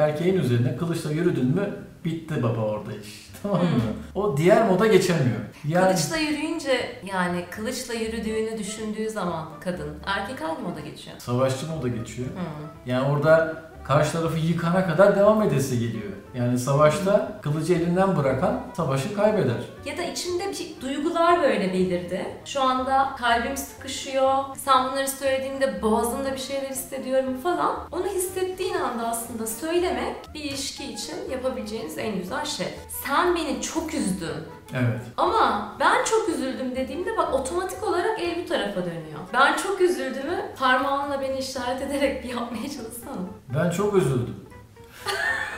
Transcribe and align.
erkeğin 0.00 0.34
üzerine 0.38 0.76
kılıçla 0.76 1.10
yürüdün 1.10 1.46
mü 1.46 1.70
bitti 2.04 2.42
baba 2.42 2.60
orada 2.60 2.92
iş. 2.92 3.30
Tamam 3.42 3.58
mı? 3.62 3.68
O 4.14 4.36
diğer 4.36 4.66
moda 4.68 4.86
geçemiyor. 4.86 5.40
Yani 5.68 5.86
Kılıçla 5.86 6.16
yürüyünce 6.16 6.98
yani 7.12 7.44
kılıçla 7.50 7.94
yürüdüğünü 7.94 8.58
düşündüğü 8.58 9.10
zaman 9.10 9.48
kadın 9.64 9.96
erkek 10.06 10.40
hangi 10.40 10.62
moda 10.62 10.80
geçiyor? 10.80 11.16
savaşçı 11.18 11.66
moda 11.66 11.88
geçiyor. 11.88 12.28
Hı. 12.28 12.90
Yani 12.90 13.08
orada 13.08 13.62
karşı 13.84 14.12
tarafı 14.12 14.38
yıkana 14.38 14.86
kadar 14.86 15.16
devam 15.16 15.42
edesi 15.42 15.78
geliyor. 15.78 16.12
Yani 16.34 16.58
savaşta 16.58 17.38
kılıcı 17.42 17.74
elinden 17.74 18.16
bırakan 18.16 18.60
savaşı 18.76 19.14
kaybeder. 19.14 19.56
Ya 19.84 19.98
da 19.98 20.02
içimde 20.02 20.44
bir 20.50 20.80
duygular 20.80 21.42
böyle 21.42 21.72
belirdi. 21.72 22.26
Şu 22.44 22.62
anda 22.62 23.14
kalbim 23.18 23.56
sıkışıyor. 23.56 24.34
Sen 24.64 24.84
bunları 24.84 25.08
söylediğimde 25.08 25.82
boğazımda 25.82 26.32
bir 26.32 26.38
şeyler 26.38 26.68
hissediyorum 26.70 27.36
falan. 27.42 27.76
Onu 27.92 28.06
hissettiğin 28.06 28.74
anda 28.74 29.08
aslında 29.08 29.46
söylemek 29.46 30.16
bir 30.34 30.40
ilişki 30.40 30.92
için 30.92 31.16
yapabileceğiniz 31.30 31.98
en 31.98 32.16
güzel 32.18 32.44
şey. 32.44 32.66
Sen 33.06 33.34
beni 33.36 33.62
çok 33.62 33.94
üzdün. 33.94 34.28
Evet. 34.74 35.00
Ama 35.16 35.72
ben 35.80 36.04
çok 36.04 36.28
üzüldüm 36.28 36.76
dediğimde 36.76 37.16
bak 37.16 37.34
otomatik 37.34 37.84
olarak 37.84 38.20
el 38.20 38.44
bu 38.44 38.48
tarafa 38.48 38.80
dönüyor. 38.80 39.20
Ben 39.32 39.56
çok 39.56 39.80
üzüldüğümü 39.80 40.44
parmağınla 40.58 41.20
beni 41.20 41.38
işaret 41.38 41.82
ederek 41.82 42.24
bir 42.24 42.28
yapmaya 42.28 42.62
çalışsana. 42.70 43.16
Ben 43.54 43.70
çok 43.70 43.94
üzüldüm. 43.94 44.36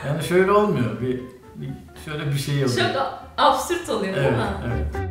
Yani 0.07 0.23
şöyle 0.23 0.51
olmuyor. 0.51 1.01
Bir, 1.01 1.21
bir 1.55 1.69
şöyle 2.05 2.25
bir 2.31 2.37
şey 2.37 2.55
oluyor. 2.65 2.69
Çok 2.87 2.95
a- 3.01 3.22
absürt 3.37 3.89
oluyor 3.89 4.15
değil 4.15 4.25
Evet, 4.27 4.37
mi? 4.37 4.45
evet. 4.67 5.03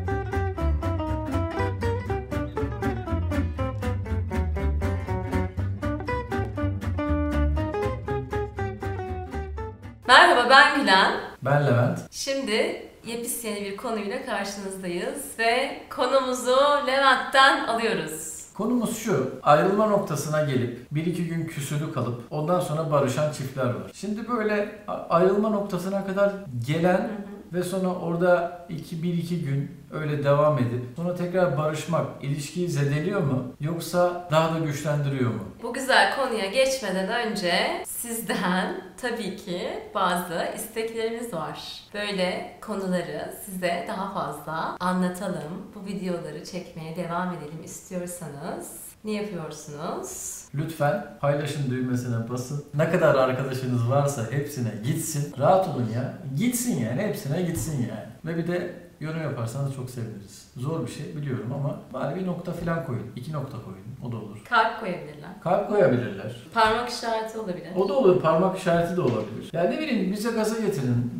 Merhaba 10.08 10.50
ben 10.50 10.80
Gülen. 10.80 11.12
Ben 11.42 11.66
Levent. 11.66 11.98
Şimdi 12.10 12.82
yepis 13.06 13.44
yeni 13.44 13.60
bir 13.64 13.76
konuyla 13.76 14.26
karşınızdayız 14.26 15.22
ve 15.38 15.80
konumuzu 15.96 16.56
Levent'ten 16.86 17.66
alıyoruz. 17.66 18.42
Konumuz 18.54 18.98
şu, 18.98 19.30
ayrılma 19.42 19.86
noktasına 19.86 20.42
gelip 20.44 20.86
bir 20.90 21.06
iki 21.06 21.24
gün 21.28 21.46
küsülü 21.46 21.92
kalıp 21.92 22.22
ondan 22.30 22.60
sonra 22.60 22.90
barışan 22.90 23.32
çiftler 23.32 23.64
var. 23.64 23.90
Şimdi 23.94 24.28
böyle 24.28 24.84
ayrılma 25.10 25.48
noktasına 25.48 26.06
kadar 26.06 26.32
gelen 26.66 27.10
ve 27.52 27.62
sonra 27.62 27.88
orada 27.88 28.66
iki, 28.68 29.02
bir 29.02 29.14
iki 29.14 29.44
gün 29.44 29.70
öyle 29.92 30.24
devam 30.24 30.58
edip 30.58 30.82
sonra 30.96 31.14
tekrar 31.14 31.58
barışmak 31.58 32.06
ilişkiyi 32.22 32.68
zedeliyor 32.68 33.20
mu 33.20 33.52
yoksa 33.60 34.28
daha 34.30 34.54
da 34.54 34.58
güçlendiriyor 34.58 35.30
mu? 35.30 35.40
Bu 35.62 35.72
güzel 35.72 36.16
konuya 36.16 36.46
geçmeden 36.46 37.08
önce 37.08 37.54
sizden 37.86 38.82
tabii 39.00 39.36
ki 39.36 39.68
bazı 39.94 40.48
isteklerimiz 40.56 41.34
var. 41.34 41.82
Böyle 41.94 42.58
konuları 42.60 43.34
size 43.44 43.84
daha 43.88 44.14
fazla 44.14 44.76
anlatalım, 44.80 45.72
bu 45.74 45.86
videoları 45.86 46.44
çekmeye 46.44 46.96
devam 46.96 47.28
edelim 47.34 47.64
istiyorsanız 47.64 48.91
ne 49.04 49.12
yapıyorsunuz? 49.12 50.42
Lütfen 50.54 51.06
paylaşın 51.20 51.70
düğmesine 51.70 52.28
basın. 52.30 52.64
Ne 52.74 52.90
kadar 52.90 53.14
arkadaşınız 53.14 53.90
varsa 53.90 54.22
hepsine 54.30 54.70
gitsin. 54.84 55.34
Rahat 55.38 55.68
olun 55.68 55.88
ya. 55.94 56.14
Gitsin 56.36 56.80
yani. 56.80 57.02
Hepsine 57.02 57.42
gitsin 57.42 57.72
yani. 57.80 58.06
Ve 58.24 58.36
bir 58.36 58.48
de 58.48 58.74
yorum 59.00 59.22
yaparsanız 59.22 59.74
çok 59.74 59.90
seviniriz. 59.90 60.46
Zor 60.56 60.86
bir 60.86 60.90
şey 60.92 61.16
biliyorum 61.16 61.52
ama 61.54 61.80
bari 61.92 62.20
bir 62.20 62.26
nokta 62.26 62.52
falan 62.52 62.86
koyun. 62.86 63.06
İki 63.16 63.32
nokta 63.32 63.56
koyun. 63.64 63.82
O 64.08 64.12
da 64.12 64.16
olur. 64.16 64.44
Kalp 64.48 64.80
koyabilirler. 64.80 65.30
Kalp 65.42 65.68
koyabilirler. 65.68 66.36
Parmak 66.54 66.88
işareti 66.88 67.38
olabilir. 67.38 67.68
O 67.76 67.88
da 67.88 67.94
olur. 67.94 68.20
Parmak 68.20 68.58
işareti 68.58 68.96
de 68.96 69.00
olabilir. 69.00 69.50
Yani 69.52 69.76
ne 69.76 69.78
bileyim 69.80 70.12
bize 70.12 70.30
gaza 70.30 70.58
getirin. 70.58 71.12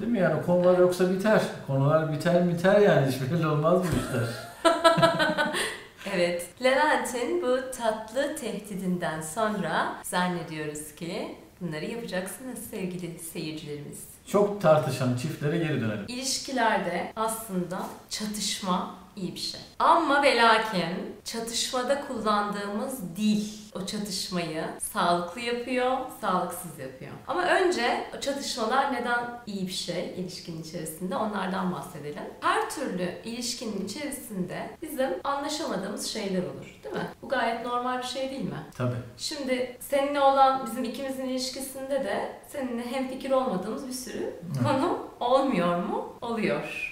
Değil 0.00 0.12
mi 0.12 0.18
yani 0.18 0.42
konular 0.46 0.78
yoksa 0.78 1.10
biter. 1.10 1.42
Konular 1.66 2.12
biter 2.12 2.48
biter 2.48 2.80
yani 2.80 3.06
hiç 3.06 3.20
belli 3.32 3.46
olmaz 3.46 3.82
bu 3.82 3.86
işler. 3.86 4.28
Evet, 6.06 6.46
Levent'in 6.62 7.42
bu 7.42 7.58
tatlı 7.78 8.36
tehdidinden 8.36 9.20
sonra 9.20 9.96
zannediyoruz 10.02 10.94
ki 10.94 11.36
bunları 11.60 11.84
yapacaksınız 11.84 12.58
sevgili 12.70 13.18
seyircilerimiz. 13.18 13.98
Çok 14.26 14.60
tartışan 14.62 15.16
çiftlere 15.16 15.58
geri 15.58 15.80
dönelim. 15.80 16.04
İlişkilerde 16.08 17.12
aslında 17.16 17.86
çatışma 18.10 18.94
iyi 19.20 19.34
bir 19.34 19.40
şey. 19.40 19.60
Ama 19.78 20.22
ve 20.22 20.36
lakin 20.36 21.16
çatışmada 21.24 22.00
kullandığımız 22.08 23.16
dil 23.16 23.44
o 23.74 23.86
çatışmayı 23.86 24.64
sağlıklı 24.92 25.40
yapıyor, 25.40 25.96
sağlıksız 26.20 26.78
yapıyor. 26.78 27.12
Ama 27.26 27.42
önce 27.42 28.04
o 28.18 28.20
çatışmalar 28.20 28.92
neden 28.92 29.40
iyi 29.46 29.66
bir 29.66 29.72
şey 29.72 30.14
ilişkinin 30.16 30.62
içerisinde 30.62 31.16
onlardan 31.16 31.72
bahsedelim. 31.72 32.22
Her 32.40 32.70
türlü 32.70 33.14
ilişkinin 33.24 33.84
içerisinde 33.84 34.70
bizim 34.82 35.10
anlaşamadığımız 35.24 36.06
şeyler 36.06 36.42
olur 36.42 36.78
değil 36.84 36.94
mi? 36.94 37.08
Bu 37.22 37.28
gayet 37.28 37.66
normal 37.66 37.98
bir 37.98 38.06
şey 38.06 38.30
değil 38.30 38.44
mi? 38.44 38.66
Tabii. 38.76 38.96
Şimdi 39.16 39.76
seninle 39.80 40.20
olan 40.20 40.66
bizim 40.66 40.84
ikimizin 40.84 41.24
ilişkisinde 41.24 42.04
de 42.04 42.32
seninle 42.48 42.92
hemfikir 42.92 43.30
olmadığımız 43.30 43.88
bir 43.88 43.92
sürü 43.92 44.40
konu 44.64 44.98
olmuyor 45.20 45.76
mu? 45.84 46.12
Oluyor. 46.20 46.87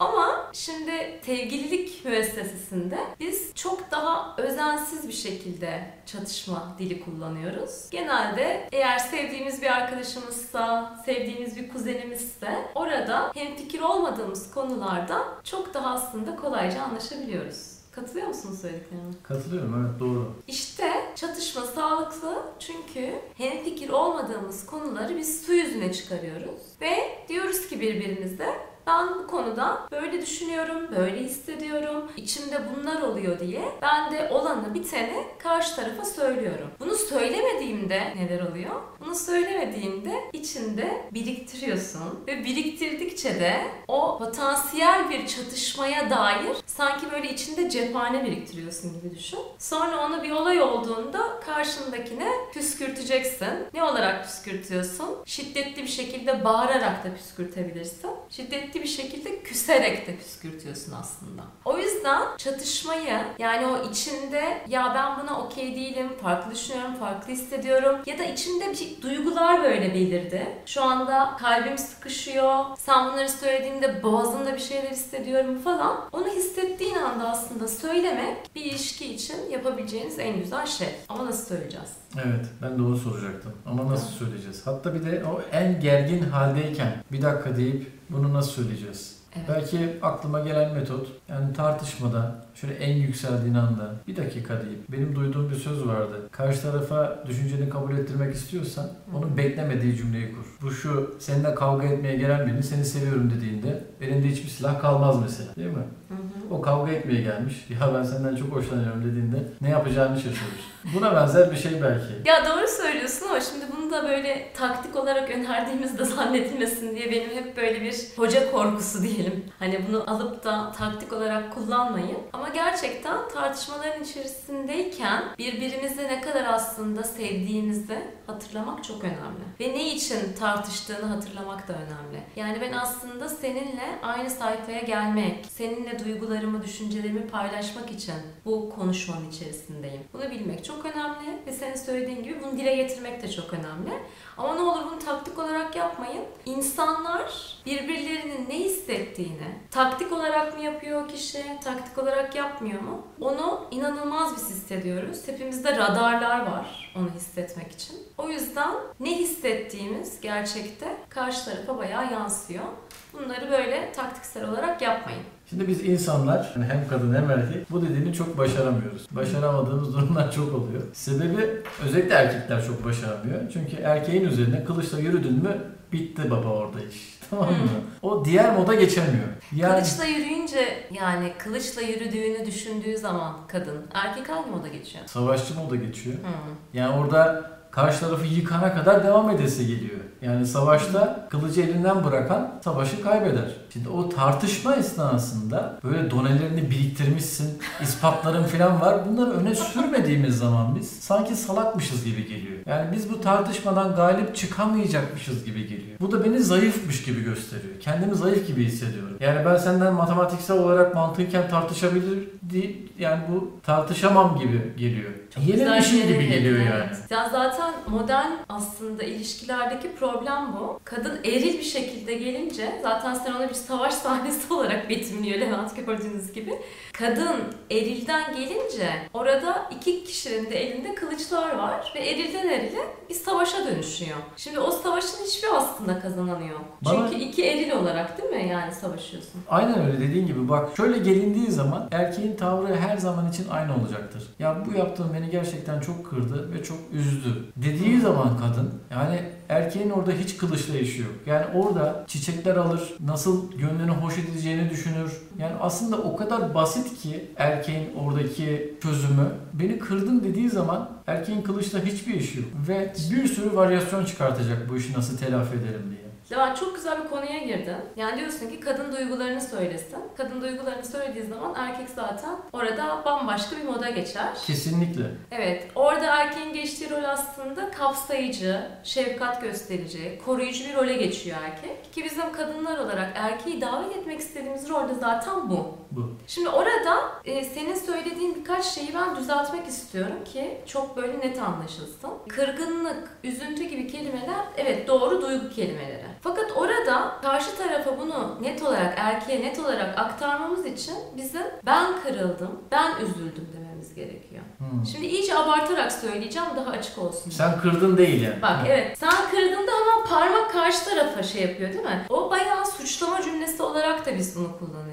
Ama 0.00 0.50
şimdi 0.52 1.20
sevgililik 1.26 2.04
müessesesinde 2.04 2.98
biz 3.20 3.54
çok 3.54 3.90
daha 3.90 4.34
özensiz 4.38 5.08
bir 5.08 5.12
şekilde 5.12 5.84
çatışma 6.06 6.76
dili 6.78 7.04
kullanıyoruz. 7.04 7.90
Genelde 7.90 8.68
eğer 8.72 8.98
sevdiğimiz 8.98 9.62
bir 9.62 9.76
arkadaşımızsa, 9.76 10.96
sevdiğimiz 11.04 11.56
bir 11.56 11.68
kuzenimizse 11.68 12.48
orada 12.74 13.30
hemfikir 13.34 13.80
olmadığımız 13.80 14.50
konularda 14.50 15.24
çok 15.44 15.74
daha 15.74 15.90
aslında 15.94 16.36
kolayca 16.36 16.82
anlaşabiliyoruz. 16.82 17.80
Katılıyor 17.92 18.26
musunuz 18.26 18.60
söylediklerime? 18.60 19.12
Katılıyorum 19.22 19.86
evet 19.90 20.00
doğru. 20.00 20.32
İşte 20.46 20.92
çatışma 21.16 21.62
sağlıklı 21.62 22.42
çünkü 22.58 23.14
hemfikir 23.38 23.88
olmadığımız 23.88 24.66
konuları 24.66 25.16
biz 25.16 25.42
su 25.46 25.52
yüzüne 25.52 25.92
çıkarıyoruz. 25.92 26.60
Ve 26.80 26.96
diyoruz 27.28 27.68
ki 27.68 27.80
birbirimize 27.80 28.69
ben 28.86 29.08
bu 29.18 29.26
konuda 29.26 29.88
böyle 29.92 30.22
düşünüyorum, 30.22 30.88
böyle 30.96 31.20
hissediyorum, 31.20 32.12
içimde 32.16 32.60
bunlar 32.76 33.02
oluyor 33.02 33.38
diye 33.40 33.62
ben 33.82 34.12
de 34.12 34.28
olanı 34.30 34.74
biteni 34.74 35.24
karşı 35.38 35.76
tarafa 35.76 36.04
söylüyorum. 36.04 36.70
Bunu 36.80 36.94
söylemediğimde 36.94 38.14
neler 38.16 38.40
oluyor? 38.50 38.70
Bunu 39.00 39.14
söylemediğinde 39.14 40.14
içinde 40.32 41.02
biriktiriyorsun 41.12 42.24
ve 42.26 42.44
biriktirdikçe 42.44 43.40
de 43.40 43.60
o 43.88 44.18
potansiyel 44.18 45.10
bir 45.10 45.26
çatışmaya 45.26 46.10
dair 46.10 46.56
sanki 46.66 47.10
böyle 47.12 47.32
içinde 47.32 47.70
cephane 47.70 48.24
biriktiriyorsun 48.24 49.00
gibi 49.00 49.16
düşün. 49.16 49.38
Sonra 49.58 50.06
onu 50.06 50.22
bir 50.22 50.30
olay 50.30 50.62
olduğunda 50.62 51.40
karşındakine 51.46 52.28
püskürteceksin. 52.54 53.48
Ne 53.74 53.82
olarak 53.84 54.24
püskürtüyorsun? 54.24 55.08
Şiddetli 55.24 55.82
bir 55.82 55.88
şekilde 55.88 56.44
bağırarak 56.44 57.04
da 57.04 57.14
püskürtebilirsin. 57.14 58.10
Şiddetli 58.30 58.69
bir 58.74 58.88
şekilde 58.88 59.42
küserek 59.42 60.06
de 60.06 60.16
püskürtüyorsun 60.16 60.92
aslında. 61.00 61.42
O 61.64 61.78
yüzden 61.78 62.22
çatışmayı 62.36 63.20
yani 63.38 63.66
o 63.66 63.90
içinde 63.90 64.62
ya 64.68 64.92
ben 64.94 65.22
buna 65.24 65.40
okey 65.40 65.76
değilim, 65.76 66.08
farklı 66.22 66.52
düşünüyorum, 66.52 66.94
farklı 66.94 67.32
hissediyorum 67.32 67.96
ya 68.06 68.18
da 68.18 68.24
içimde 68.24 68.70
bir 68.70 69.02
duygular 69.02 69.62
böyle 69.62 69.94
belirdi. 69.94 70.46
Şu 70.66 70.82
anda 70.82 71.36
kalbim 71.40 71.78
sıkışıyor, 71.78 72.64
sen 72.78 73.12
bunları 73.12 73.28
söylediğimde 73.28 74.02
boğazımda 74.02 74.54
bir 74.54 74.60
şeyler 74.60 74.90
hissediyorum 74.90 75.58
falan. 75.62 76.08
Onu 76.12 76.28
hissettiğin 76.28 76.94
anda 76.94 77.28
aslında 77.28 77.68
söylemek 77.68 78.54
bir 78.54 78.64
ilişki 78.64 79.14
için 79.14 79.50
yapabileceğiniz 79.50 80.18
en 80.18 80.38
güzel 80.38 80.66
şey. 80.66 80.88
Ama 81.08 81.26
nasıl 81.26 81.46
söyleyeceğiz? 81.46 81.99
Evet, 82.16 82.46
ben 82.62 82.78
de 82.78 82.82
onu 82.82 82.96
soracaktım. 82.96 83.52
Ama 83.66 83.92
nasıl 83.92 84.06
söyleyeceğiz? 84.06 84.66
Hatta 84.66 84.94
bir 84.94 85.06
de 85.06 85.24
o 85.24 85.42
en 85.52 85.80
gergin 85.80 86.22
haldeyken 86.22 86.92
bir 87.12 87.22
dakika 87.22 87.56
deyip 87.56 87.92
bunu 88.10 88.34
nasıl 88.34 88.50
söyleyeceğiz? 88.50 89.16
Evet. 89.36 89.46
Belki 89.48 89.98
aklıma 90.02 90.40
gelen 90.40 90.74
metot 90.74 91.08
yani 91.28 91.52
tartışmada 91.52 92.34
şöyle 92.54 92.74
en 92.74 92.96
yükseldiğin 92.96 93.54
anda 93.54 93.94
bir 94.08 94.16
dakika 94.16 94.54
deyip 94.64 94.92
benim 94.92 95.16
duyduğum 95.16 95.50
bir 95.50 95.54
söz 95.54 95.86
vardı. 95.86 96.28
Karşı 96.32 96.62
tarafa 96.62 97.24
düşünceni 97.28 97.68
kabul 97.68 97.98
ettirmek 97.98 98.34
istiyorsan 98.34 98.88
onun 99.16 99.36
beklemediği 99.36 99.96
cümleyi 99.96 100.32
kur. 100.32 100.46
Bu 100.62 100.70
şu 100.70 101.14
seninle 101.18 101.54
kavga 101.54 101.86
etmeye 101.86 102.16
gelen 102.16 102.46
birinin 102.46 102.60
seni 102.60 102.84
seviyorum 102.84 103.32
dediğinde 103.36 103.84
elinde 104.00 104.28
hiçbir 104.28 104.48
silah 104.48 104.80
kalmaz 104.80 105.16
mesela 105.22 105.56
değil 105.56 105.68
mi? 105.68 105.84
Hı 106.08 106.14
hı. 106.14 106.54
O 106.54 106.60
kavga 106.60 106.92
etmeye 106.92 107.22
gelmiş. 107.22 107.66
Ya 107.80 107.94
ben 107.94 108.02
senden 108.02 108.36
çok 108.36 108.52
hoşlanıyorum 108.52 109.04
dediğinde 109.04 109.36
ne 109.60 109.70
yapacağını 109.70 110.16
şaşırır. 110.16 110.70
Buna 110.94 111.14
benzer 111.14 111.50
bir 111.50 111.56
şey 111.56 111.82
belki. 111.82 112.28
Ya 112.28 112.44
doğru 112.44 112.66
söylüyorsun 112.68 113.26
ama 113.28 113.40
şimdi 113.40 113.64
bunu 113.76 113.90
da 113.90 114.08
böyle 114.08 114.52
taktik 114.54 114.96
olarak 114.96 115.30
önerdiğimizde 115.30 116.04
zannedilmesin 116.04 116.96
diye 116.96 117.10
benim 117.10 117.30
hep 117.30 117.56
böyle 117.56 117.82
bir 117.82 117.96
hoca 118.16 118.50
korkusu 118.50 119.02
diyelim. 119.02 119.44
Hani 119.58 119.80
bunu 119.88 120.10
alıp 120.10 120.44
da 120.44 120.72
taktik 120.72 121.12
olarak 121.12 121.54
kullanmayın. 121.54 122.18
Ama 122.32 122.39
Ama 122.40 122.48
gerçekten 122.48 123.28
tartışmaların 123.28 124.04
içerisindeyken 124.04 125.22
birbirinizi 125.38 126.02
ne 126.08 126.20
kadar 126.20 126.44
aslında 126.44 127.02
sevdiğinizi 127.02 127.98
hatırlamak 128.26 128.84
çok 128.84 129.04
önemli. 129.04 129.44
Ve 129.60 129.68
ne 129.68 129.94
için 129.94 130.32
tartıştığını 130.38 131.06
hatırlamak 131.06 131.68
da 131.68 131.72
önemli. 131.72 132.22
Yani 132.36 132.60
ben 132.60 132.72
aslında 132.72 133.28
seninle 133.28 133.98
aynı 134.02 134.30
sayfaya 134.30 134.80
gelmek, 134.80 135.46
seninle 135.50 136.04
duygularımı, 136.04 136.62
düşüncelerimi 136.62 137.26
paylaşmak 137.26 137.90
için 137.90 138.14
bu 138.44 138.70
konuşmanın 138.70 139.30
içerisindeyim. 139.30 140.02
Bunu 140.12 140.30
bilmek 140.30 140.64
çok 140.64 140.86
önemli 140.86 141.46
ve 141.46 141.52
senin 141.52 141.76
söylediğin 141.76 142.22
gibi 142.22 142.36
bunu 142.44 142.52
dile 142.52 142.76
getirmek 142.76 143.22
de 143.22 143.30
çok 143.30 143.52
önemli. 143.52 143.92
Ama 144.38 144.54
ne 144.54 144.60
olur 144.60 144.84
bunu 144.90 144.98
taktik 144.98 145.38
olarak 145.38 145.76
yapmayın. 145.76 146.24
İnsanlar 146.46 147.56
birbirlerinin 147.66 148.48
ne 148.48 148.58
hissettiğini 148.58 149.48
taktik 149.70 150.12
olarak 150.12 150.56
mı 150.58 150.64
yapıyor 150.64 151.08
kişi, 151.08 151.44
taktik 151.64 151.98
olarak 151.98 152.29
yapmıyor 152.34 152.80
mu? 152.80 153.06
Onu 153.20 153.64
inanılmaz 153.70 154.36
biz 154.36 154.50
hissediyoruz. 154.50 155.28
Hepimizde 155.28 155.76
radarlar 155.76 156.46
var 156.46 156.92
onu 156.96 157.10
hissetmek 157.10 157.72
için. 157.72 157.96
O 158.18 158.28
yüzden 158.28 158.74
ne 159.00 159.18
hissettiğimiz 159.18 160.20
gerçekte 160.20 160.96
karşı 161.08 161.44
tarafa 161.44 161.78
bayağı 161.78 162.12
yansıyor. 162.12 162.64
Bunları 163.12 163.50
böyle 163.50 163.92
taktiksel 163.92 164.48
olarak 164.48 164.82
yapmayın. 164.82 165.22
Şimdi 165.50 165.68
biz 165.68 165.84
insanlar 165.84 166.52
yani 166.56 166.64
hem 166.72 166.88
kadın 166.88 167.14
hem 167.14 167.30
erkek 167.30 167.70
bu 167.70 167.82
dediğini 167.82 168.14
çok 168.14 168.38
başaramıyoruz. 168.38 169.06
Başaramadığımız 169.10 169.94
durumlar 169.94 170.32
çok 170.32 170.54
oluyor. 170.54 170.82
Sebebi 170.92 171.62
özellikle 171.84 172.14
erkekler 172.14 172.64
çok 172.66 172.84
başaramıyor. 172.84 173.40
Çünkü 173.52 173.76
erkeğin 173.76 174.24
üzerine 174.24 174.64
kılıçla 174.64 174.98
yürüdün 174.98 175.32
mü 175.32 175.58
bitti 175.92 176.30
baba 176.30 176.48
orada 176.48 176.80
iş. 176.80 177.20
Tamam 177.30 177.48
mı? 177.48 177.54
O 178.02 178.24
diğer 178.24 178.56
moda 178.56 178.74
geçemiyor. 178.74 179.28
Yani 179.56 179.74
Kılıçla 179.74 180.04
yürüyünce 180.04 180.86
yani 180.90 181.32
kılıçla 181.38 181.82
yürüdüğünü 181.82 182.46
düşündüğü 182.46 182.98
zaman 182.98 183.36
kadın 183.48 183.78
erkek 183.94 184.28
hangi 184.28 184.50
moda 184.50 184.68
geçiyor? 184.68 185.04
savaşçı 185.06 185.54
moda 185.54 185.76
geçiyor. 185.76 186.16
Hmm. 186.16 186.54
Yani 186.74 186.96
orada 187.00 187.50
karşı 187.70 188.00
tarafı 188.00 188.26
yıkana 188.26 188.74
kadar 188.74 189.04
devam 189.04 189.30
edesi 189.30 189.66
geliyor. 189.66 190.00
Yani 190.22 190.46
savaşta 190.46 191.26
kılıcı 191.30 191.60
elinden 191.60 192.04
bırakan 192.04 192.52
savaşı 192.64 193.02
kaybeder. 193.02 193.56
Şimdi 193.72 193.88
o 193.88 194.08
tartışma 194.08 194.76
esnasında 194.76 195.80
böyle 195.84 196.10
donelerini 196.10 196.70
biriktirmişsin, 196.70 197.58
ispatların 197.82 198.44
falan 198.44 198.80
var. 198.80 199.08
Bunları 199.08 199.30
öne 199.30 199.54
sürmediğimiz 199.54 200.38
zaman 200.38 200.76
biz 200.76 200.90
sanki 200.90 201.36
salakmışız 201.36 202.04
gibi 202.04 202.28
geliyor. 202.28 202.58
Yani 202.66 202.96
biz 202.96 203.12
bu 203.12 203.20
tartışmadan 203.20 203.96
galip 203.96 204.36
çıkamayacakmışız 204.36 205.44
gibi 205.44 205.62
geliyor. 205.62 205.98
Bu 206.00 206.12
da 206.12 206.24
beni 206.24 206.40
zayıfmış 206.40 207.02
gibi 207.02 207.24
gösteriyor. 207.24 207.74
Kendimi 207.80 208.14
zayıf 208.14 208.46
gibi 208.46 208.64
hissediyorum. 208.64 209.16
Yani 209.20 209.46
ben 209.46 209.56
senden 209.56 209.94
matematiksel 209.94 210.58
olarak 210.58 210.94
mantıken 210.94 211.50
tartışabilir 211.50 212.28
değil, 212.42 212.92
yani 212.98 213.20
bu 213.28 213.50
tartışamam 213.62 214.38
gibi 214.38 214.72
geliyor. 214.76 215.10
Yeni 215.40 215.52
Güzel 215.52 215.78
bir 215.78 215.84
şey 215.84 216.06
gibi 216.06 216.28
geliyor 216.28 216.58
yani. 216.58 216.90
Ya 217.10 217.28
zaten 217.32 217.74
modern 217.88 218.30
aslında 218.48 219.02
ilişkilerdeki 219.02 219.94
problem 219.98 220.52
bu. 220.60 220.80
Kadın 220.84 221.18
eril 221.24 221.58
bir 221.58 221.62
şekilde 221.62 222.14
gelince 222.14 222.80
zaten 222.82 223.14
sen 223.14 223.32
ona 223.34 223.48
bir 223.48 223.54
savaş 223.60 223.94
sahnesi 223.94 224.54
olarak 224.54 224.88
betimliyor 224.90 225.38
Levent 225.40 225.76
gördüğünüz 225.86 226.32
gibi. 226.32 226.54
Kadın 226.92 227.36
erilden 227.70 228.36
gelince 228.36 228.90
orada 229.14 229.70
iki 229.76 230.04
kişinin 230.04 230.50
de 230.50 230.66
elinde 230.66 230.94
kılıçlar 230.94 231.56
var 231.58 231.92
ve 231.94 232.00
erilden 232.00 232.48
erile 232.48 232.78
bir 233.08 233.14
savaşa 233.14 233.66
dönüşüyor. 233.66 234.16
Şimdi 234.36 234.60
o 234.60 234.70
savaşın 234.70 235.24
hiçbir 235.26 235.48
aslında 235.56 236.00
kazananı 236.00 236.46
yok. 236.46 236.64
Bana- 236.84 237.08
Çünkü 237.10 237.24
iki 237.24 237.44
eril 237.44 237.70
olarak 237.70 238.18
değil 238.22 238.30
mi 238.44 238.48
yani 238.50 238.72
savaşıyorsun? 238.74 239.40
Aynen 239.48 239.86
öyle 239.86 240.00
dediğin 240.00 240.26
gibi 240.26 240.48
bak 240.48 240.68
şöyle 240.76 240.98
gelindiği 240.98 241.46
zaman 241.50 241.88
erkeğin 241.92 242.36
tavrı 242.36 242.76
her 242.76 242.96
zaman 242.96 243.30
için 243.30 243.48
aynı 243.48 243.74
olacaktır. 243.76 244.22
Ya 244.38 244.64
bu 244.66 244.78
yaptığın 244.78 245.14
beni 245.14 245.30
gerçekten 245.30 245.80
çok 245.80 246.10
kırdı 246.10 246.52
ve 246.54 246.62
çok 246.64 246.78
üzdü 246.92 247.44
dediği 247.56 248.00
zaman 248.00 248.38
kadın 248.38 248.74
yani 248.90 249.20
erkeğin 249.50 249.90
orada 249.90 250.12
hiç 250.12 250.36
kılıçla 250.36 250.78
işi 250.78 251.00
yok. 251.00 251.12
Yani 251.26 251.46
orada 251.54 252.04
çiçekler 252.06 252.56
alır, 252.56 252.94
nasıl 253.00 253.52
gönlünü 253.52 253.90
hoş 253.90 254.18
edeceğini 254.18 254.70
düşünür. 254.70 255.12
Yani 255.38 255.52
aslında 255.60 255.98
o 255.98 256.16
kadar 256.16 256.54
basit 256.54 257.02
ki 257.02 257.30
erkeğin 257.36 257.94
oradaki 257.94 258.74
çözümü. 258.82 259.28
Beni 259.52 259.78
kırdın 259.78 260.24
dediği 260.24 260.50
zaman 260.50 260.90
erkeğin 261.06 261.42
kılıçla 261.42 261.78
hiçbir 261.84 262.14
işi 262.14 262.38
yok. 262.38 262.48
Ve 262.68 262.92
bir 263.10 263.28
sürü 263.28 263.56
varyasyon 263.56 264.04
çıkartacak 264.04 264.68
bu 264.70 264.76
işi 264.76 264.92
nasıl 264.92 265.18
telafi 265.18 265.56
ederim 265.56 265.82
diye. 265.90 266.09
Levent 266.32 266.56
çok 266.56 266.74
güzel 266.74 267.04
bir 267.04 267.08
konuya 267.08 267.38
girdin. 267.38 267.76
Yani 267.96 268.20
diyorsun 268.20 268.50
ki 268.50 268.60
kadın 268.60 268.92
duygularını 268.96 269.40
söylesin. 269.40 269.98
Kadın 270.16 270.40
duygularını 270.40 270.84
söylediği 270.84 271.24
zaman 271.24 271.54
erkek 271.56 271.88
zaten 271.94 272.36
orada 272.52 273.02
bambaşka 273.04 273.56
bir 273.56 273.64
moda 273.64 273.90
geçer. 273.90 274.28
Kesinlikle. 274.46 275.02
Evet, 275.30 275.68
orada 275.74 276.06
erkeğin 276.06 276.52
geçtiği 276.52 276.90
rol 276.90 277.04
aslında 277.04 277.70
kapsayıcı, 277.70 278.62
şefkat 278.84 279.42
gösterici, 279.42 280.20
koruyucu 280.26 280.64
bir 280.64 280.74
role 280.74 280.96
geçiyor 280.96 281.36
erkek. 281.42 281.92
Ki 281.92 282.04
bizim 282.04 282.32
kadınlar 282.32 282.78
olarak 282.78 283.12
erkeği 283.14 283.60
davet 283.60 283.96
etmek 283.96 284.20
istediğimiz 284.20 284.68
rol 284.68 284.88
de 284.88 284.94
zaten 285.00 285.50
bu. 285.50 285.78
Bu. 285.90 286.12
Şimdi 286.26 286.48
orada 286.48 286.96
e, 287.24 287.44
senin 287.44 287.74
söylediğin 287.74 288.34
birkaç 288.34 288.64
şeyi 288.64 288.94
ben 288.94 289.16
düzeltmek 289.16 289.66
istiyorum 289.66 290.24
ki 290.32 290.60
çok 290.66 290.96
böyle 290.96 291.18
net 291.18 291.42
anlaşılsın. 291.42 292.10
Kırgınlık, 292.28 293.08
üzüntü 293.24 293.64
gibi 293.64 293.86
kelimeler 293.86 294.44
evet 294.56 294.88
doğru 294.88 295.22
duygu 295.22 295.50
kelimeleri. 295.50 296.04
Fakat 296.22 296.52
orada 296.56 297.18
karşı 297.22 297.56
tarafa 297.56 297.98
bunu 297.98 298.36
net 298.40 298.62
olarak 298.62 298.94
erkeğe 298.96 299.40
net 299.42 299.58
olarak 299.58 299.98
aktarmamız 299.98 300.66
için 300.66 300.94
bizim 301.16 301.42
ben 301.66 301.86
kırıldım, 302.02 302.60
ben 302.70 302.92
üzüldüm 303.02 303.48
dememiz 303.56 303.94
gerekiyor. 303.94 304.42
Hmm. 304.58 304.86
Şimdi 304.92 305.06
iyice 305.06 305.38
abartarak 305.38 305.92
söyleyeceğim 305.92 306.48
daha 306.56 306.70
açık 306.70 306.98
olsun. 306.98 307.30
Sen 307.30 307.60
kırdın 307.60 307.96
değil 307.96 308.22
yani. 308.22 308.42
Bak 308.42 308.58
evet 308.66 308.98
sen 308.98 309.30
kırdığında 309.30 309.70
hemen 309.72 310.06
parmak 310.08 310.52
karşı 310.52 310.84
tarafa 310.84 311.22
şey 311.22 311.42
yapıyor 311.42 311.72
değil 311.72 311.84
mi? 311.84 312.04
O 312.08 312.30
bayağı 312.30 312.66
suçlama 312.66 313.22
cümlesi 313.22 313.62
olarak 313.62 314.06
da 314.06 314.16
biz 314.16 314.36
bunu 314.36 314.58
kullanıyoruz. 314.58 314.89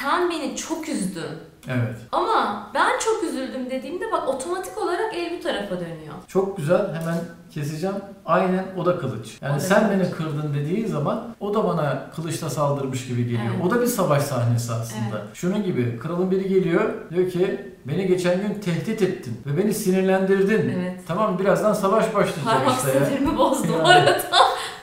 Sen 0.00 0.30
beni 0.30 0.56
çok 0.56 0.88
üzdün. 0.88 1.24
Evet. 1.68 1.96
Ama 2.12 2.70
ben 2.74 2.98
çok 2.98 3.22
üzüldüm 3.24 3.70
dediğimde 3.70 4.12
bak 4.12 4.28
otomatik 4.28 4.78
olarak 4.78 5.14
el 5.14 5.38
bu 5.38 5.42
tarafa 5.42 5.74
dönüyor. 5.80 6.14
Çok 6.28 6.56
güzel. 6.56 6.94
Hemen 6.94 7.16
keseceğim. 7.54 7.96
Aynen 8.26 8.64
o 8.78 8.86
da 8.86 8.98
kılıç. 8.98 9.38
Yani 9.42 9.52
O 9.52 9.56
da 9.56 9.60
sen 9.60 9.88
kılıç. 9.88 9.92
beni 10.00 10.10
kırdın 10.10 10.54
dediği 10.54 10.86
zaman 10.88 11.34
o 11.40 11.54
da 11.54 11.64
bana 11.64 12.10
kılıçla 12.16 12.50
saldırmış 12.50 13.06
gibi 13.06 13.24
geliyor. 13.24 13.52
Evet. 13.56 13.66
O 13.66 13.70
da 13.70 13.80
bir 13.82 13.86
savaş 13.86 14.22
sahnesi 14.22 14.72
aslında. 14.72 15.22
Şunun 15.34 15.62
gibi 15.64 15.98
kralın 15.98 16.30
biri 16.30 16.48
geliyor 16.48 16.94
diyor 17.10 17.30
ki 17.30 17.72
beni 17.84 18.06
geçen 18.06 18.40
gün 18.40 18.54
tehdit 18.54 19.02
ettin 19.02 19.40
ve 19.46 19.56
beni 19.62 19.74
sinirlendirdin. 19.74 20.74
Evet. 20.80 21.00
Tamam 21.08 21.38
birazdan 21.38 21.72
savaş 21.72 22.14
başlayacak 22.14 22.44
Parmak 22.44 22.76
işte 22.78 22.98
ya. 22.98 23.06
sinirimi 23.06 23.38
bozdu 23.38 23.68
Yani. 23.72 23.84
bu 23.84 23.88
arada. 23.88 24.20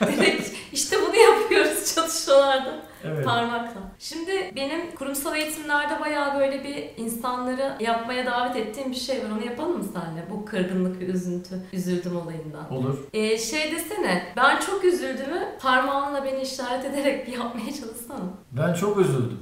Direkt 0.06 0.50
işte 0.72 0.96
bunu 1.06 1.16
yapıyoruz 1.16 1.94
çatışmalarda. 1.94 2.72
Evet. 3.06 3.24
Parmakla. 3.24 3.80
Şimdi 3.98 4.52
benim 4.56 4.94
kurumsal 4.94 5.36
eğitimlerde 5.36 6.00
bayağı 6.00 6.40
böyle 6.40 6.64
bir 6.64 7.04
insanları 7.04 7.72
yapmaya 7.80 8.26
davet 8.26 8.56
ettiğim 8.56 8.90
bir 8.90 8.96
şey 8.96 9.18
var. 9.18 9.30
Onu 9.36 9.46
yapalım 9.46 9.78
mı 9.78 9.84
senle? 9.84 10.24
Bu 10.30 10.44
kırgınlık 10.44 11.00
ve 11.00 11.04
üzüntü, 11.04 11.54
üzüldüm 11.72 12.16
olayından. 12.16 12.72
Olur. 12.72 12.98
Ee, 13.12 13.38
şey 13.38 13.72
desene, 13.72 14.32
ben 14.36 14.60
çok 14.60 14.84
üzüldümü 14.84 15.48
parmağınla 15.60 16.24
beni 16.24 16.40
işaret 16.42 16.84
ederek 16.84 17.26
bir 17.26 17.32
yapmaya 17.32 17.72
çalışsana. 17.80 18.24
Ben 18.52 18.74
çok 18.74 18.98
üzüldüm. 18.98 19.38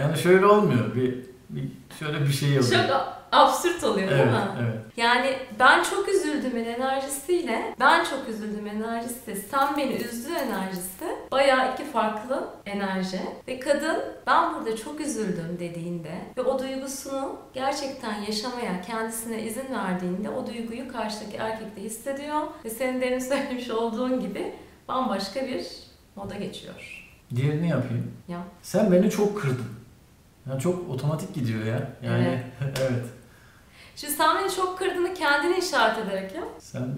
Yani 0.00 0.18
şöyle 0.18 0.46
olmuyor. 0.46 0.94
Bir, 0.94 1.18
bir 1.50 1.68
şöyle 1.98 2.20
bir 2.20 2.32
şey 2.32 2.48
oluyor. 2.48 2.88
Çok 2.88 3.17
absürt 3.32 3.84
oluyor 3.84 4.08
değil 4.10 4.20
Evet, 4.20 4.32
mi? 4.32 4.40
evet. 4.62 4.74
Yani 4.96 5.36
ben 5.58 5.82
çok 5.82 6.08
üzüldümün 6.08 6.64
enerjisiyle 6.64 7.74
ben 7.80 8.04
çok 8.04 8.28
üzüldüm 8.28 8.66
enerjisi, 8.66 9.36
sen 9.50 9.76
beni 9.76 9.92
üzdün 9.92 10.34
enerjisi 10.34 11.04
bayağı 11.32 11.72
iki 11.72 11.84
farklı 11.84 12.48
enerji. 12.66 13.20
Ve 13.48 13.60
kadın 13.60 13.96
ben 14.26 14.54
burada 14.54 14.76
çok 14.76 15.00
üzüldüm 15.00 15.56
dediğinde 15.60 16.10
ve 16.36 16.42
o 16.42 16.58
duygusunu 16.58 17.36
gerçekten 17.54 18.14
yaşamaya 18.22 18.82
kendisine 18.86 19.42
izin 19.42 19.74
verdiğinde 19.74 20.30
o 20.30 20.46
duyguyu 20.46 20.92
karşıdaki 20.92 21.36
erkek 21.36 21.76
de 21.76 21.80
hissediyor 21.82 22.40
ve 22.64 22.70
senin 22.70 23.00
demin 23.00 23.18
söylemiş 23.28 23.70
olduğun 23.70 24.20
gibi 24.20 24.52
bambaşka 24.88 25.46
bir 25.46 25.66
moda 26.16 26.34
geçiyor. 26.34 27.04
Diğerini 27.36 27.68
yapayım. 27.68 28.12
Ya. 28.28 28.38
Sen 28.62 28.92
beni 28.92 29.10
çok 29.10 29.40
kırdın. 29.42 29.66
Yani 30.50 30.60
çok 30.60 30.90
otomatik 30.90 31.34
gidiyor 31.34 31.64
ya. 31.64 31.90
Yani 32.02 32.38
evet. 32.80 33.04
Şimdi 34.00 34.12
sen 34.12 34.38
beni 34.38 34.54
çok 34.54 34.78
kırdığını 34.78 35.14
kendine 35.14 35.58
işaret 35.58 35.98
ederek 35.98 36.34
yap. 36.34 36.48
Sen 36.58 36.88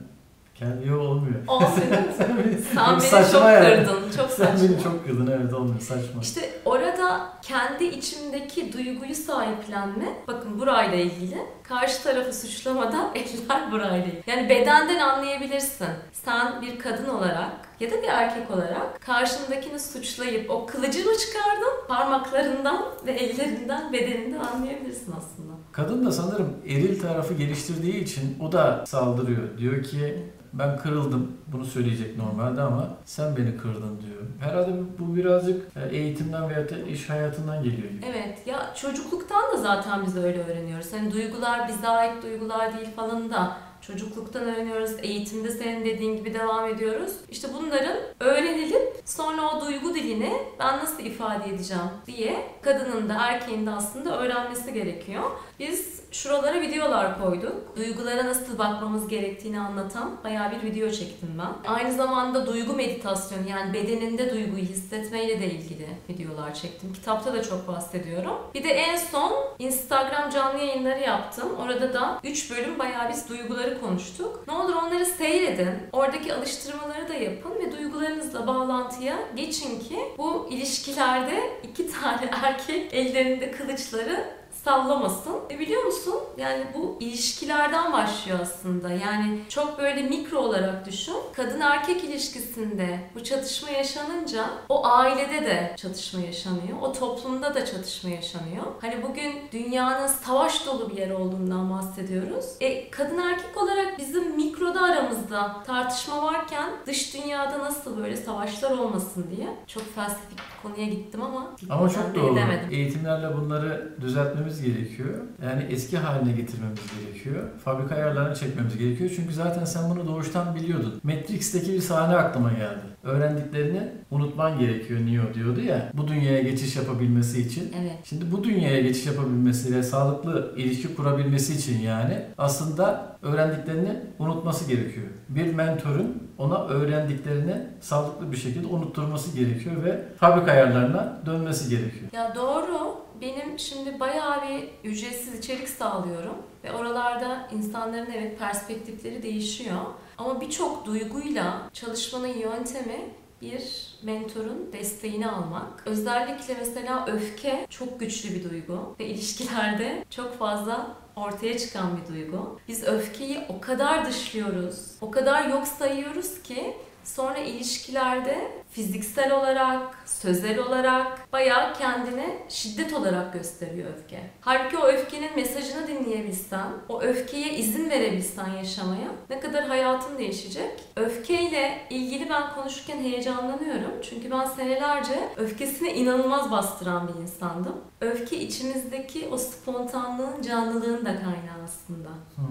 kendi 0.55 0.95
olmuyor. 0.95 1.47
Olsun? 1.49 1.69
Sen 2.19 2.39
beni, 2.39 2.63
Sen 2.63 3.21
beni 3.23 3.33
çok 3.33 3.43
yani. 3.45 3.77
kırdın. 3.77 4.11
Çok 4.17 4.31
Sen 4.31 4.47
saçma. 4.47 4.69
beni 4.69 4.83
çok 4.83 5.07
kırdın 5.07 5.27
evet 5.41 5.55
olmuyor 5.55 5.81
saçma. 5.81 6.23
İşte 6.23 6.51
orada 6.65 7.29
kendi 7.43 7.85
içimdeki 7.85 8.73
duyguyu 8.73 9.15
sahiplenme, 9.15 10.07
bakın 10.29 10.61
burayla 10.61 10.97
ilgili, 10.99 11.39
karşı 11.69 12.03
tarafı 12.03 12.33
suçlamadan 12.33 13.09
eller 13.15 13.73
burayla 13.73 13.97
ilgili. 13.97 14.23
Yani 14.27 14.49
bedenden 14.49 14.99
anlayabilirsin. 14.99 15.87
Sen 16.13 16.63
bir 16.63 16.79
kadın 16.79 17.09
olarak 17.09 17.51
ya 17.81 17.91
da 17.91 18.03
bir 18.03 18.09
erkek 18.09 18.51
olarak 18.51 19.01
karşındakini 19.01 19.81
suçlayıp 19.81 20.51
o 20.51 20.67
kılıcı 20.67 20.99
mı 21.05 21.13
çıkardın 21.19 21.87
parmaklarından 21.89 22.83
ve 23.07 23.13
ellerinden 23.13 23.93
bedeninden 23.93 24.41
anlayabilirsin 24.41 25.15
aslında. 25.19 25.53
Kadın 25.73 26.07
da 26.07 26.13
sanırım 26.13 26.57
eril 26.67 27.01
tarafı 27.01 27.35
geliştirdiği 27.35 28.05
için 28.05 28.39
o 28.41 28.53
da 28.53 28.85
saldırıyor. 28.87 29.59
Diyor 29.59 29.83
ki 29.83 30.27
ben 30.53 30.79
kırıldım. 30.79 31.33
Bunu 31.47 31.65
söyleyecek 31.65 32.17
normalde 32.17 32.63
ama 32.63 32.89
sen 33.05 33.37
beni 33.37 33.57
kırdın 33.57 34.01
diyor. 34.01 34.23
Herhalde 34.41 34.71
bu 34.99 35.17
birazcık 35.17 35.77
e, 35.77 35.97
eğitimden 35.97 36.49
veya 36.49 36.69
da 36.69 36.79
iş 36.79 37.11
hayatından 37.11 37.63
geliyor 37.63 37.91
gibi. 37.91 38.07
Evet 38.11 38.47
ya 38.47 38.75
çocukluktan 38.75 39.53
da 39.53 39.57
zaten 39.57 40.07
biz 40.07 40.17
öyle 40.17 40.45
öğreniyoruz. 40.45 40.93
Hani 40.93 41.13
duygular 41.13 41.69
bize 41.69 41.89
ait 41.89 42.23
duygular 42.23 42.77
değil 42.79 42.89
falan 42.97 43.31
da 43.31 43.57
çocukluktan 43.93 44.43
öğreniyoruz. 44.43 44.91
Eğitimde 45.03 45.51
senin 45.51 45.85
dediğin 45.85 46.17
gibi 46.17 46.35
devam 46.35 46.69
ediyoruz. 46.69 47.13
İşte 47.31 47.49
bunların 47.59 47.97
öğrenilip 48.21 49.03
sonra 49.05 49.51
o 49.51 49.67
duygu 49.67 49.95
dilini 49.95 50.33
ben 50.59 50.79
nasıl 50.79 51.05
ifade 51.05 51.49
edeceğim 51.49 51.91
diye 52.07 52.37
kadının 52.63 53.09
da 53.09 53.15
erkeğin 53.15 53.67
de 53.67 53.71
aslında 53.71 54.21
öğrenmesi 54.21 54.73
gerekiyor. 54.73 55.31
Biz 55.59 56.00
şuralara 56.13 56.61
videolar 56.61 57.23
koyduk. 57.23 57.77
Duygulara 57.77 58.25
nasıl 58.25 58.59
bakmamız 58.59 59.09
gerektiğini 59.09 59.61
anlatan 59.61 60.11
bayağı 60.25 60.51
bir 60.51 60.63
video 60.63 60.91
çektim 60.91 61.29
ben. 61.39 61.71
Aynı 61.71 61.93
zamanda 61.93 62.47
duygu 62.47 62.73
meditasyonu 62.73 63.49
yani 63.49 63.75
bedeninde 63.75 64.31
duyguyu 64.31 64.63
hissetmeyle 64.63 65.41
de 65.41 65.47
ilgili 65.47 65.87
videolar 66.09 66.55
çektim. 66.55 66.93
Kitapta 66.93 67.33
da 67.33 67.43
çok 67.43 67.69
bahsediyorum. 67.69 68.35
Bir 68.55 68.65
de 68.65 68.69
en 68.69 68.97
son 68.97 69.33
Instagram 69.59 70.31
canlı 70.31 70.59
yayınları 70.59 71.01
yaptım. 71.01 71.49
Orada 71.63 71.95
da 71.95 72.21
3 72.25 72.51
bölüm 72.51 72.79
bayağı 72.79 73.09
biz 73.13 73.29
duyguları 73.29 73.81
konuştuk. 73.81 74.45
Ne 74.49 74.55
olur 74.55 74.75
onları 74.75 75.07
seyredin. 75.07 75.71
Oradaki 75.93 76.35
alıştırmaları 76.35 77.09
da 77.09 77.15
yapın 77.15 77.53
ve 77.55 77.73
duygularınızla 77.79 78.47
bağlantıya 78.47 79.17
geçin 79.37 79.81
ki 79.81 79.99
bu 80.19 80.49
ilişkilerde 80.51 81.41
iki 81.63 81.93
tane 81.93 82.31
erkek 82.43 82.95
ellerinde 82.95 83.51
kılıçları 83.51 84.40
sallamasın. 84.65 85.33
E 85.51 85.59
biliyor 85.59 85.83
musun? 85.85 86.15
Yani 86.39 86.65
bu 86.75 86.97
ilişkilerden 87.01 87.93
başlıyor 87.93 88.39
aslında. 88.43 88.91
Yani 88.91 89.41
çok 89.49 89.79
böyle 89.79 90.03
mikro 90.03 90.39
olarak 90.39 90.87
düşün. 90.87 91.15
Kadın 91.37 91.61
erkek 91.61 92.05
ilişkisinde 92.05 93.01
bu 93.15 93.25
çatışma 93.25 93.71
yaşanınca 93.71 94.45
o 94.69 94.87
ailede 94.87 95.47
de 95.47 95.75
çatışma 95.77 96.21
yaşanıyor. 96.21 96.79
O 96.83 96.93
toplumda 96.93 97.55
da 97.55 97.65
çatışma 97.67 98.11
yaşanıyor. 98.11 98.65
Hani 98.81 99.03
bugün 99.09 99.33
dünyanın 99.53 100.07
savaş 100.07 100.67
dolu 100.67 100.91
bir 100.91 100.97
yer 100.97 101.11
olduğundan 101.11 101.71
bahsediyoruz. 101.71 102.45
E 102.61 102.91
kadın 102.91 103.19
erkek 103.19 103.57
olarak 103.63 103.99
bizim 103.99 104.37
mikroda 104.37 104.81
aramızda 104.83 105.57
tartışma 105.67 106.23
varken 106.23 106.71
dış 106.87 107.15
dünyada 107.15 107.59
nasıl 107.59 107.97
böyle 107.99 108.17
savaşlar 108.17 108.71
olmasın 108.71 109.27
diye 109.37 109.49
çok 109.67 109.95
felsefik 109.95 110.39
bir 110.39 110.69
konuya 110.69 110.87
gittim 110.87 111.23
ama 111.23 111.51
Ama 111.71 111.89
çok 111.89 112.15
doğru. 112.15 112.33
edemedim. 112.33 112.69
Eğitimlerle 112.71 113.37
bunları 113.37 113.95
düzeltmemiz 114.01 114.50
gerekiyor. 114.59 115.15
Yani 115.45 115.67
eski 115.71 115.99
haline 115.99 116.33
getirmemiz 116.33 116.81
gerekiyor. 117.01 117.43
Fabrika 117.65 117.95
ayarlarını 117.95 118.35
çekmemiz 118.35 118.79
gerekiyor. 118.79 119.11
Çünkü 119.17 119.35
zaten 119.35 119.65
sen 119.65 119.91
bunu 119.91 120.07
doğuştan 120.07 120.55
biliyordun. 120.55 121.01
Matrix'teki 121.03 121.73
bir 121.73 121.81
sahne 121.81 122.17
aklıma 122.17 122.51
geldi. 122.53 122.91
Öğrendiklerini 123.03 123.89
unutman 124.11 124.59
gerekiyor 124.59 125.01
Neo 125.01 125.35
diyordu 125.35 125.61
ya. 125.61 125.93
Bu 125.95 126.09
dünyaya 126.09 126.43
geçiş 126.43 126.77
yapabilmesi 126.77 127.41
için. 127.43 127.73
Evet. 127.81 127.97
Şimdi 128.05 128.33
bu 128.33 128.45
dünyaya 128.45 128.81
geçiş 128.81 129.07
yapabilmesi 129.07 129.77
ve 129.77 129.83
sağlıklı 129.83 130.55
ilişki 130.57 130.95
kurabilmesi 130.95 131.55
için 131.55 131.79
yani 131.79 132.23
aslında 132.39 133.17
öğrendiklerini 133.23 133.97
unutması 134.19 134.69
gerekiyor. 134.69 135.07
Bir 135.29 135.55
mentorun 135.55 136.31
ona 136.39 136.65
öğrendiklerini 136.65 137.57
sağlıklı 137.81 138.33
bir 138.33 138.37
şekilde 138.37 138.67
unutturması 138.67 139.37
gerekiyor 139.39 139.85
ve 139.85 140.05
fabrika 140.17 140.53
ayarlarına 140.53 141.19
dönmesi 141.27 141.71
gerekiyor. 141.71 142.11
Ya 142.13 142.35
doğru. 142.35 142.97
Benim 143.21 143.59
şimdi 143.59 144.01
bayağı 144.01 144.49
bir 144.49 144.89
ücretsiz 144.91 145.39
içerik 145.39 145.69
sağlıyorum 145.69 146.37
ve 146.65 146.73
oralarda 146.73 147.49
insanların 147.53 148.11
evet 148.17 148.39
perspektifleri 148.39 149.23
değişiyor. 149.23 149.81
Ama 150.19 150.41
birçok 150.41 150.87
duyguyla 150.87 151.71
çalışmanın 151.73 152.39
yöntemi 152.39 153.01
bir 153.43 153.91
mentorun 154.03 154.73
desteğini 154.73 155.29
almak. 155.29 155.83
Özellikle 155.87 156.55
mesela 156.55 157.07
öfke 157.07 157.67
çok 157.71 158.01
güçlü 158.01 158.35
bir 158.35 158.51
duygu 158.51 158.97
ve 159.01 159.07
ilişkilerde 159.07 160.05
çok 160.11 160.39
fazla 160.39 160.97
ortaya 161.17 161.59
çıkan 161.59 161.91
bir 161.97 162.15
duygu. 162.15 162.61
Biz 162.69 162.85
öfkeyi 162.85 163.39
o 163.49 163.61
kadar 163.61 164.07
dışlıyoruz, 164.07 164.93
o 165.01 165.11
kadar 165.11 165.49
yok 165.49 165.67
sayıyoruz 165.67 166.43
ki 166.43 166.77
sonra 167.05 167.39
ilişkilerde 167.39 168.51
fiziksel 168.71 169.33
olarak, 169.33 169.99
sözel 170.07 170.59
olarak 170.59 171.33
bayağı 171.33 171.75
kendini 171.75 172.39
şiddet 172.49 172.93
olarak 172.93 173.33
gösteriyor 173.33 173.91
öfke. 173.91 174.21
Halbuki 174.41 174.79
o 174.79 174.87
öfkenin 174.87 175.37
mesajını 175.37 175.89
dinleyebilsen, 175.89 176.67
o 176.89 177.03
öfkeye 177.03 177.55
izin 177.55 177.91
verebilsen 177.91 178.49
yaşamaya 178.49 179.09
ne 179.31 179.41
kadar 179.41 179.65
hayatın 179.65 180.19
değişecek. 180.19 180.71
Öfkeyle 180.97 181.87
ilgili 181.91 182.31
ben 182.31 182.55
konuşurken 182.55 182.99
heyecanlanıyorum. 182.99 183.93
Çünkü 184.03 184.31
ben 184.31 184.45
senelerce 184.45 185.29
öfkesini 185.37 185.89
inanılmaz 185.89 186.51
bastıran 186.51 187.09
bir 187.09 187.23
insandım. 187.23 187.77
Öfke 188.01 188.41
içimizdeki 188.41 189.29
o 189.33 189.39
spontanlığın, 189.39 190.43
canlılığın 190.43 191.05
da 191.05 191.17
kaynağı 191.17 191.65
aslında. 191.65 192.09
Hmm. 192.35 192.47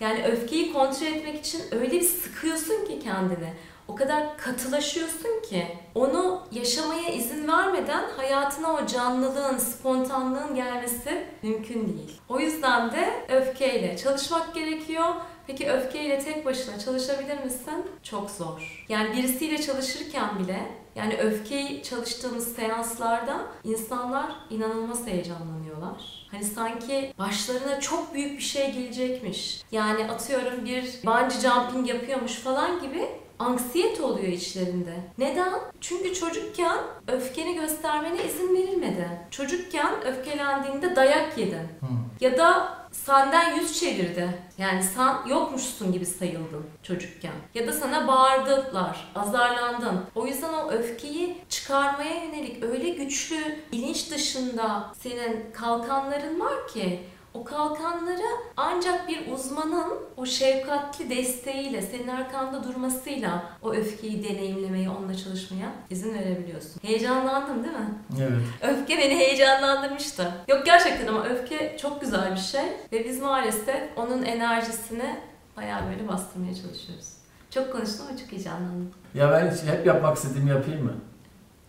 Yani 0.00 0.24
öfkeyi 0.24 0.72
kontrol 0.72 1.06
etmek 1.06 1.46
için 1.46 1.62
öyle 1.72 1.92
bir 1.92 2.02
sıkıyorsun 2.02 2.86
ki 2.86 3.00
kendini. 3.02 3.54
O 3.88 3.94
kadar 3.94 4.38
katılaşıyorsun 4.38 5.42
ki 5.49 5.49
onu 5.94 6.42
yaşamaya 6.52 7.08
izin 7.08 7.48
vermeden 7.48 8.04
hayatına 8.16 8.72
o 8.72 8.86
canlılığın, 8.86 9.58
spontanlığın 9.58 10.54
gelmesi 10.54 11.26
mümkün 11.42 11.88
değil. 11.88 12.20
O 12.28 12.40
yüzden 12.40 12.92
de 12.92 13.26
öfkeyle 13.28 13.96
çalışmak 13.96 14.54
gerekiyor. 14.54 15.14
Peki 15.46 15.70
öfkeyle 15.70 16.18
tek 16.18 16.44
başına 16.46 16.78
çalışabilir 16.78 17.44
misin? 17.44 17.86
Çok 18.02 18.30
zor. 18.30 18.86
Yani 18.88 19.16
birisiyle 19.16 19.62
çalışırken 19.62 20.38
bile 20.38 20.66
yani 20.94 21.16
öfkeyi 21.16 21.82
çalıştığımız 21.82 22.56
seanslarda 22.56 23.40
insanlar 23.64 24.32
inanılmaz 24.50 25.06
heyecanlanıyorlar. 25.06 26.26
Hani 26.30 26.44
sanki 26.44 27.14
başlarına 27.18 27.80
çok 27.80 28.14
büyük 28.14 28.38
bir 28.38 28.42
şey 28.42 28.72
gelecekmiş. 28.72 29.62
Yani 29.72 30.10
atıyorum 30.10 30.64
bir 30.64 30.84
bungee 31.04 31.40
jumping 31.40 31.88
yapıyormuş 31.88 32.34
falan 32.34 32.82
gibi 32.82 33.08
anksiyete 33.40 34.02
oluyor 34.02 34.28
içlerinde. 34.28 34.94
Neden? 35.18 35.52
Çünkü 35.80 36.14
çocukken 36.14 36.78
öfkeni 37.08 37.54
göstermene 37.54 38.24
izin 38.24 38.54
verilmedi. 38.56 39.08
Çocukken 39.30 40.04
öfkelendiğinde 40.04 40.96
dayak 40.96 41.38
yedin. 41.38 41.68
Hmm. 41.80 41.88
Ya 42.20 42.38
da 42.38 42.80
senden 42.92 43.54
yüz 43.54 43.80
çevirdi. 43.80 44.28
Yani 44.58 44.82
sen 44.82 45.28
yokmuşsun 45.28 45.92
gibi 45.92 46.06
sayıldın 46.06 46.66
çocukken. 46.82 47.32
Ya 47.54 47.66
da 47.66 47.72
sana 47.72 48.08
bağırdılar, 48.08 49.12
azarlandın. 49.14 50.04
O 50.14 50.26
yüzden 50.26 50.52
o 50.52 50.70
öfkeyi 50.70 51.36
çıkarmaya 51.48 52.24
yönelik 52.24 52.64
öyle 52.64 52.88
güçlü 52.88 53.56
bilinç 53.72 54.10
dışında 54.10 54.92
senin 55.02 55.52
kalkanların 55.52 56.40
var 56.40 56.68
ki 56.68 57.00
o 57.34 57.44
kalkanları 57.44 58.26
ancak 58.56 59.08
bir 59.08 59.32
uzmanın 59.32 59.92
o 60.16 60.26
şefkatli 60.26 61.10
desteğiyle, 61.10 61.82
senin 61.82 62.08
arkanda 62.08 62.64
durmasıyla 62.64 63.44
o 63.62 63.72
öfkeyi 63.72 64.24
deneyimlemeye, 64.24 64.90
onunla 64.90 65.16
çalışmaya 65.16 65.72
izin 65.90 66.14
verebiliyorsun. 66.14 66.80
Heyecanlandın 66.82 67.64
değil 67.64 67.74
mi? 67.76 67.94
Evet. 68.20 68.42
Öfke 68.62 68.98
beni 68.98 69.18
heyecanlandırmıştı. 69.18 70.32
Yok 70.48 70.66
gerçekten 70.66 71.06
ama 71.06 71.24
öfke 71.24 71.76
çok 71.82 72.00
güzel 72.00 72.32
bir 72.32 72.40
şey 72.40 72.64
ve 72.92 73.04
biz 73.04 73.20
maalesef 73.20 73.82
onun 73.96 74.22
enerjisini 74.22 75.16
bayağı 75.56 75.90
böyle 75.90 76.08
bastırmaya 76.08 76.54
çalışıyoruz. 76.54 77.08
Çok 77.50 77.72
konuştum 77.72 78.06
ama 78.08 78.18
çok 78.18 78.32
heyecanlandım. 78.32 78.90
Ya 79.14 79.32
ben 79.32 79.72
hep 79.72 79.86
yapmak 79.86 80.16
istediğimi 80.16 80.50
yapayım 80.50 80.84
mı? 80.84 80.94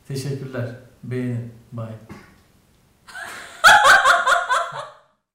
Teşekkürler. 0.07 0.69
Beğenin. 1.03 1.53
Bye. 1.71 1.85